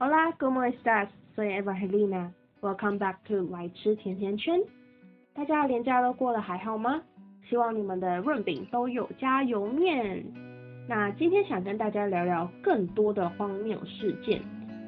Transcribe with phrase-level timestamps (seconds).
[0.00, 1.08] Hola, ¿cómo estás?
[1.36, 2.32] Soy Evangelina.
[2.60, 4.60] Welcome back to 来吃甜甜圈。
[5.32, 7.00] 大家连假都过得还好吗？
[7.48, 10.24] 希望你们的润饼都有加油面。
[10.88, 14.42] 那今天想跟大家聊聊更多的荒谬事件。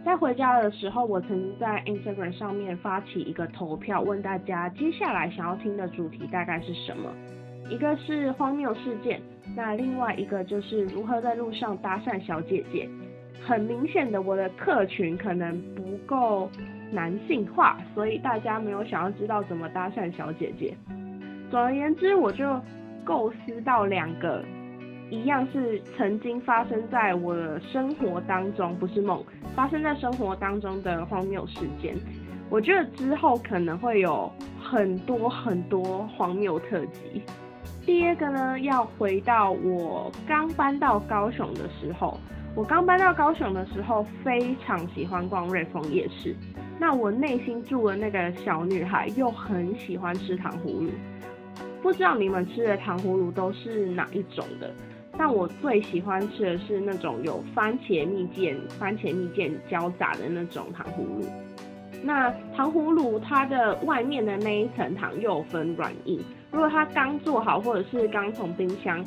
[0.05, 7.14] 在回家的时候，我曾经在 Instagram 上面发起一个投票，问大家接下来想要听的主题大概是什么。
[7.70, 9.23] 一个是荒谬事件，
[9.54, 12.88] 那另外一个就是如何在路上搭讪小姐姐。
[13.47, 16.51] 很明显的，我的客群可能不够
[16.91, 20.77] 男性化，所以大家没有想要知道怎么搭讪小姐姐。
[21.48, 22.61] 总而言之，我就
[23.05, 24.45] 构思到两个。
[25.09, 31.95] 一样是曾经发生在我的生活当中，不是梦，发生在生活当中的荒谬事件。
[32.51, 34.28] 我觉得之后可能会有
[34.61, 37.23] 很多很多荒谬特辑。
[37.84, 42.19] 第二个呢，要回到我刚搬到高雄的时候。
[42.56, 46.34] 我刚搬到高雄的时候，非常喜欢逛瑞丰夜市。
[46.80, 50.91] 那我内心住的那个小女孩又很喜欢吃糖葫芦。
[51.83, 54.72] 不知道你们吃的糖葫芦都是哪一种的？
[55.19, 61.27] 但我最喜欢吃的是那种有番茄蜜饯、番茄蜜饯交杂的那种糖葫芦。
[62.03, 66.19] 那糖葫芦它的外面的那一层糖又分软硬。
[66.50, 69.05] 如果它刚做好，或者是刚从冰箱，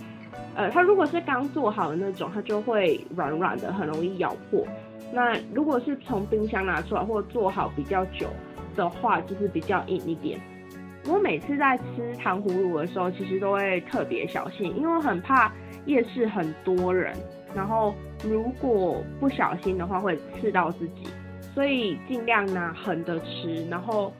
[0.59, 4.67] 呃，它如果是刚做好的那种，它就会软软的，很容易咬破。
[5.13, 8.27] 那如果是从冰箱拿出来或做好比较久
[8.75, 10.37] 的话，就是比较硬一点。
[11.07, 15.49] 我每次在吃糖葫芦的时候，其实都会特别小心，因为很怕。
[15.85, 17.15] 夜市很多人，
[17.55, 21.07] 然后如果不小心的话会刺到自己，
[21.55, 23.65] 所以尽量拿横的吃。
[23.69, 24.13] 然后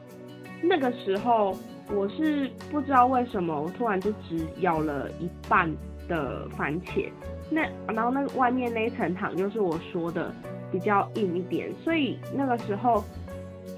[0.62, 1.54] 那个时候
[1.94, 5.70] 我是不知道为什么，我突然就只咬了一半
[6.10, 7.08] 的番茄，
[7.50, 7.62] 那
[7.94, 10.34] 然后那外面那一层糖就是我说的
[10.70, 13.02] 比较硬一点，所以那个时候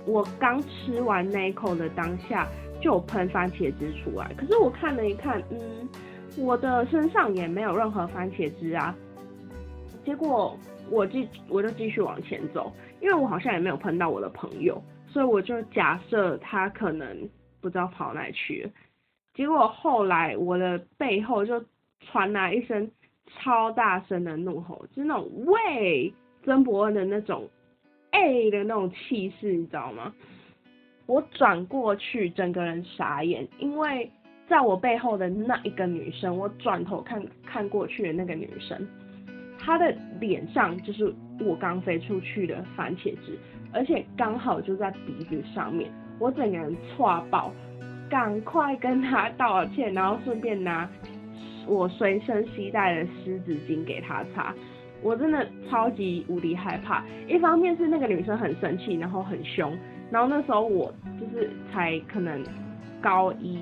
[0.07, 2.49] 我刚吃完那一口的当下
[2.81, 5.89] 就喷番茄汁出来，可是我看了一看，嗯。
[6.39, 8.97] 我的身上也没有任何番茄汁啊，
[10.03, 10.59] 结果
[10.89, 17.29] 我继我就继续往前走，因为我好像也没有喷到我的朋友，所以我就假设他可能
[17.61, 18.71] 不知道跑哪去了。
[19.35, 21.63] 结果后来我的背后就
[22.05, 22.91] 传来一声
[23.27, 26.13] 超大声的怒吼，就是那种喂
[26.45, 27.49] 曾伯恩的那种
[28.11, 30.13] 哎的那种气势，你知道吗？
[31.07, 34.11] 我转过去，整个人傻眼，因为。
[34.49, 38.87] 在我背后的那一个女生，我转头看看过去的那个女生，
[39.59, 43.39] 她的脸上就是我刚飞出去的番茄汁，
[43.73, 47.51] 而且刚好就在鼻子上面，我整个人错爆，
[48.11, 50.87] 赶快跟她道歉，然后顺便拿
[51.67, 54.55] 我随身携带的湿纸巾给她擦。
[55.03, 59.77] 我真的超级无敌害怕，一方面是那个女生很生气，然后很凶，
[60.11, 62.41] 然后那时候我就是才可能
[63.01, 63.59] 高一。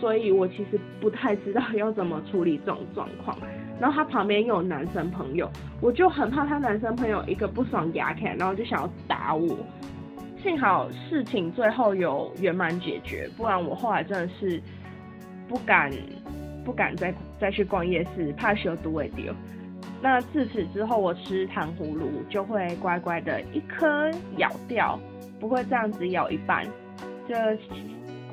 [0.00, 3.36] 所以我其实不太知道要怎么处理这种状况，
[3.80, 5.50] 然后他旁边又有男生朋友，
[5.80, 9.56] 我就很怕他男生朋友一个不爽牙开，然后就想要打我。
[10.42, 14.62] 幸好事情最后有圆满解决，不然我后来真的是
[15.48, 15.90] 不敢
[16.68, 19.32] 不敢再再去逛夜市，怕有毒味丢。
[20.02, 25.00] 那自此之后，我吃糖葫芦就会乖乖的一颗咬掉，
[25.40, 26.66] 不会这样子咬一半，
[27.26, 27.34] 就。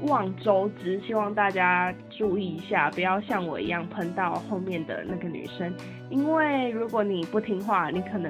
[0.02, 5.74] 望周知，希望大家注意一下，不要像我一样喷到后面的那个女生。
[6.10, 8.30] 因为如果你不听话，你可能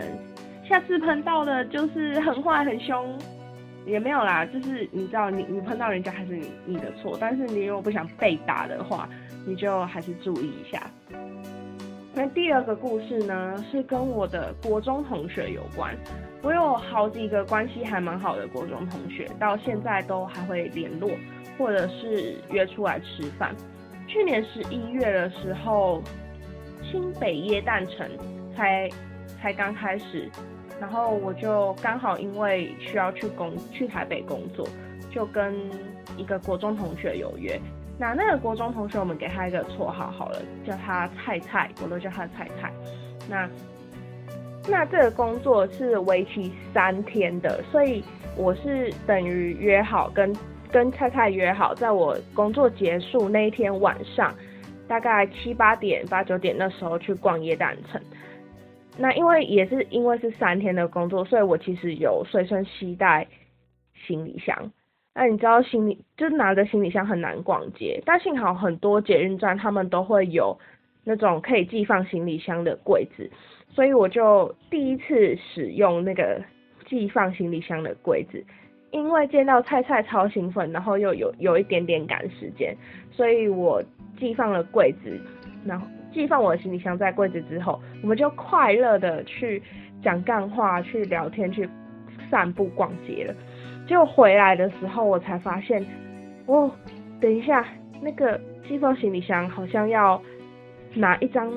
[0.63, 3.17] 下次喷到的就是很坏很凶，
[3.83, 7.17] 也没有啦，就是你知道，你你喷到人家还是你你的错。
[7.19, 9.09] 但是你如果不想被打的话，
[9.45, 10.89] 你就还是注意一下。
[12.13, 15.95] 那第二个故事呢，是跟我的国中同学有关。
[16.41, 21.09] 我有好几个关系还蛮好的国中同学，到现在都还会联络。
[21.57, 23.55] 或者是约出来吃饭。
[24.09, 26.03] 去年十一月的时候，
[26.83, 28.05] 新北耶诞城
[28.53, 28.89] 才
[29.41, 30.29] 才刚开始，
[30.81, 34.67] 然后我就刚好因为需要去工去台北工作，
[35.09, 35.55] 就跟
[36.17, 37.57] 一个国中同学有约。
[37.97, 42.71] 那那个国中同学，我们给他一个绰号好了，叫他菜菜，我都叫他菜菜。
[43.29, 43.49] 那
[44.67, 48.03] 那这个工作是为期三天的，所以
[48.35, 50.35] 我是等于约好跟。
[50.71, 54.35] 跟菜菜约好，在我工作结束那一天晚上，
[54.89, 58.01] 大概七八点、八九点那时候去逛夜诞城。
[58.97, 63.25] 那因为也是因为是三天的工作，所以我其实有随身携带
[64.05, 64.69] 行李箱。
[65.15, 70.55] 那你知道行李就拿着行李箱很难逛街，但幸好很多捷运站他们都会有
[71.05, 73.31] 那种可以寄放行李箱的柜子，
[73.69, 76.41] 所以我就第一次使用那个
[76.85, 78.43] 寄放行李箱的柜子。
[78.91, 82.73] 因为见到菜菜超兴奋，然后又有有一点点赶时间，
[83.11, 83.83] 所以我
[84.17, 85.19] 寄放了柜子，
[85.65, 89.61] 然后寄放我的行李箱在柜子之后，我们就快乐的去
[90.01, 91.67] 讲干话、去聊天、去
[92.29, 93.33] 散步、逛街了。
[93.87, 95.85] 就回来的时候，我才发现，
[96.47, 96.69] 哦，
[97.19, 97.65] 等一下，
[98.01, 100.21] 那个寄放行李箱好像要
[100.93, 101.51] 拿一张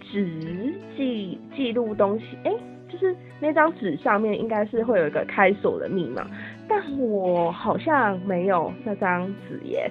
[0.00, 2.52] 纸记记录东西，哎，
[2.88, 6.26] 就是那张纸上面应该是会有一个开锁的密码。
[6.68, 9.90] 但我好像没有那张纸耶，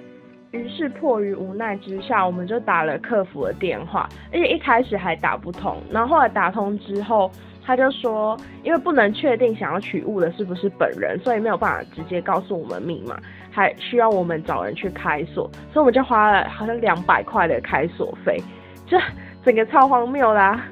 [0.50, 7.30] 于是迫于无奈之下，我们就打了客服的电话，而且一开始还打不通，然后后来打通之后，
[7.66, 13.18] 他就说，因为不能确定想要取物的是不是本人，所以没有办法直接告诉我们密码，
[13.50, 18.40] 还需要我们找人去开锁，所以我们就花了好像两百块的开锁费，
[18.86, 18.98] 这
[19.44, 20.64] 整个超荒谬啦，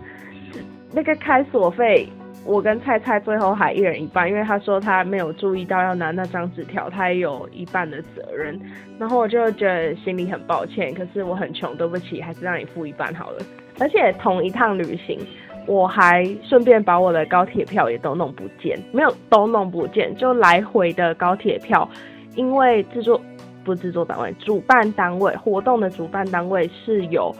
[0.93, 2.09] 那个开锁费。
[2.45, 8.61] 我跟菜菜最后还一人一半，因为他说他没有注意到要拿那张纸条，他也有一半的责任。
[8.99, 13.39] 然后我就觉得心里很抱歉，可是我很穷，对不起，还是让你付一半好了。
[13.79, 15.21] 而且同一趟旅行，
[15.67, 21.89] 我还顺便把我的高铁票也都弄不见，没有都弄不见，就来回的高铁票，
[22.35, 23.21] 因为制作
[23.65, 27.35] 不制作单位，主办单位活动的主办单位是有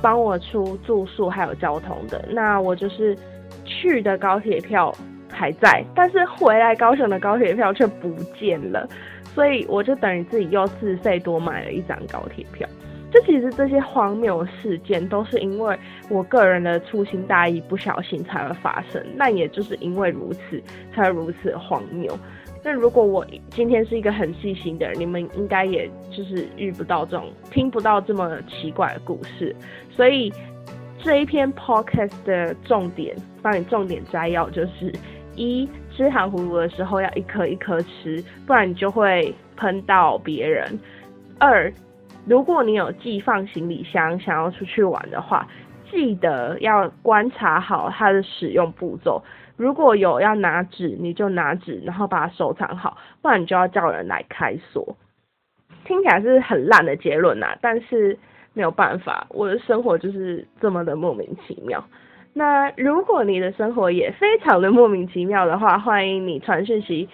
[0.00, 3.16] 帮我出住宿还有交通的，那我就是。
[3.70, 4.90] 去的高铁票
[5.30, 8.88] 还在，但是回来高雄的高铁票却不见了，
[9.34, 12.66] 所以我就等于自己又自费多买了一张高铁票。
[13.10, 15.78] 这其实这些荒谬事件都是因为
[16.08, 19.04] 我个人的粗心大意，不小心才会发生。
[19.16, 20.62] 那也就是因为如此，
[20.94, 22.18] 才会如此荒谬。
[22.64, 29.54] 那如果我今天是一个很细心的人，你们应该也就是遇不到这种，听不到这么奇怪的故事。
[29.90, 30.32] 所以。
[31.00, 34.92] 这一篇 podcast 的重点，帮你重点摘要就是：
[35.36, 35.66] 一
[35.96, 40.66] 吃糖葫芦的时候要一颗一颗吃，不然你就会喷到别人；
[41.38, 41.72] 二，
[42.28, 45.48] 如果你有寄放行李箱想要出去玩的话，
[45.90, 49.22] 记得要观察好它的使用步骤。
[49.56, 54.96] 如果有要拿纸，你就拿纸，然后把它收藏好，不然你就要叫人来开锁。
[55.84, 58.18] 听起来是很烂的结论呐，但是。
[58.54, 61.84] 没有办法，我的生活就是这么的莫名其妙。
[62.32, 67.08] 那如果你的生活也非常的莫名其妙的话，欢迎你传讯息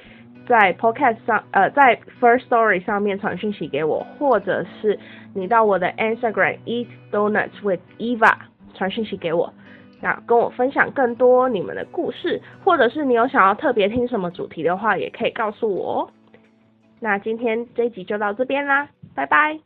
[0.47, 4.99] 在 Podcast 上，呃，在 First Story 上面传讯息给我，或者是
[5.35, 8.35] 你到我的 Instagram Eat Donuts with Eva
[8.75, 9.53] 传讯息给我，
[10.01, 16.11] 那跟我分享更多你们的故事，或者是你有想要特别听什么主题的话，也可以告诉我哦。
[17.01, 19.65] 那今天这一集就到这边啦，拜拜。